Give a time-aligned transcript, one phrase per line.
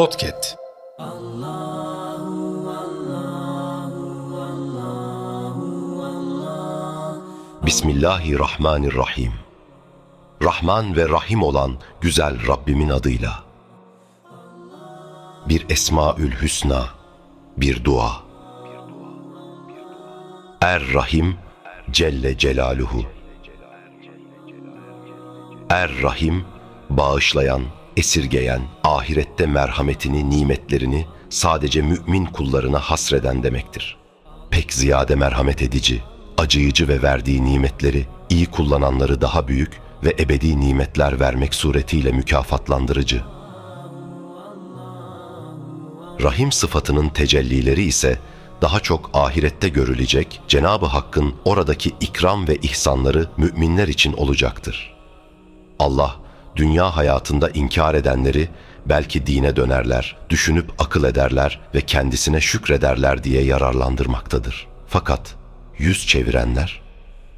[0.00, 0.56] Podcast.
[7.66, 9.32] Bismillahirrahmanirrahim.
[10.42, 13.44] Rahman ve Rahim olan güzel Rabbimin adıyla.
[15.48, 16.84] Bir Esmaül Hüsna,
[17.56, 18.10] bir dua.
[20.60, 21.36] Er Rahim
[21.90, 23.02] Celle Celaluhu.
[25.70, 26.44] Er Rahim
[26.90, 27.62] bağışlayan,
[28.00, 33.96] esirgeyen, ahirette merhametini, nimetlerini sadece mümin kullarına hasreden demektir.
[34.50, 36.02] Pek ziyade merhamet edici,
[36.38, 43.22] acıyıcı ve verdiği nimetleri iyi kullananları daha büyük ve ebedi nimetler vermek suretiyle mükafatlandırıcı.
[46.22, 48.18] Rahim sıfatının tecellileri ise
[48.62, 54.94] daha çok ahirette görülecek Cenab-ı Hakk'ın oradaki ikram ve ihsanları müminler için olacaktır.
[55.78, 56.19] Allah
[56.56, 58.48] dünya hayatında inkar edenleri
[58.86, 64.66] belki dine dönerler, düşünüp akıl ederler ve kendisine şükrederler diye yararlandırmaktadır.
[64.88, 65.34] Fakat
[65.78, 66.80] yüz çevirenler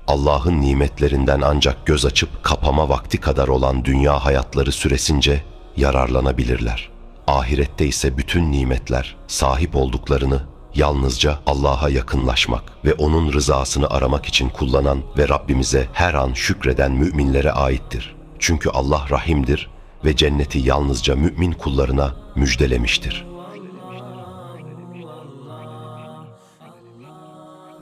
[0.06, 5.42] Allah'ın nimetlerinden ancak göz açıp kapama vakti kadar olan dünya hayatları süresince
[5.76, 6.90] yararlanabilirler.
[7.26, 10.42] Ahirette ise bütün nimetler sahip olduklarını
[10.74, 17.52] yalnızca Allah'a yakınlaşmak ve O'nun rızasını aramak için kullanan ve Rabbimize her an şükreden müminlere
[17.52, 18.16] aittir.
[18.42, 19.70] Çünkü Allah rahimdir
[20.04, 23.26] ve cenneti yalnızca mümin kullarına müjdelemiştir.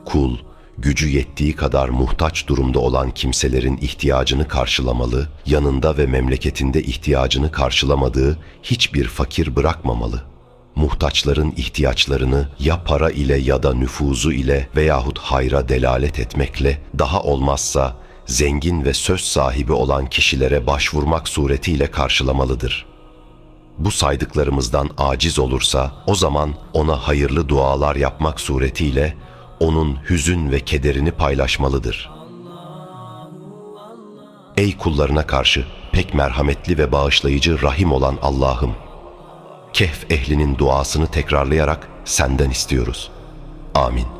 [0.04, 0.36] Kul,
[0.78, 9.04] gücü yettiği kadar muhtaç durumda olan kimselerin ihtiyacını karşılamalı, yanında ve memleketinde ihtiyacını karşılamadığı hiçbir
[9.04, 10.22] fakir bırakmamalı.
[10.74, 17.99] Muhtaçların ihtiyaçlarını ya para ile ya da nüfuzu ile veyahut hayra delalet etmekle daha olmazsa
[18.30, 22.86] zengin ve söz sahibi olan kişilere başvurmak suretiyle karşılamalıdır.
[23.78, 29.16] Bu saydıklarımızdan aciz olursa o zaman ona hayırlı dualar yapmak suretiyle
[29.60, 32.10] onun hüzün ve kederini paylaşmalıdır.
[34.56, 38.74] Ey kullarına karşı pek merhametli ve bağışlayıcı rahim olan Allah'ım,
[39.72, 43.10] Kehf ehlinin duasını tekrarlayarak senden istiyoruz.
[43.74, 44.19] Amin.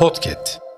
[0.00, 0.69] Podcast.